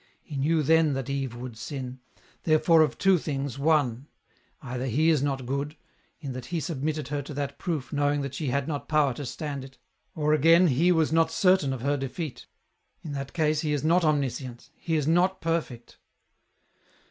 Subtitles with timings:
[0.23, 1.99] He knew then that Eve would sin;
[2.41, 4.07] therefore of two things, one;
[4.59, 5.77] either He is not good,
[6.19, 8.05] in that He submitted her to that proof EN ROUTE.
[8.05, 9.77] 237 knowing that she had not power to stand it;
[10.15, 12.47] or again, He was not certain of her defeat;
[13.03, 15.99] in that case He is not omniscient, He is not perfect."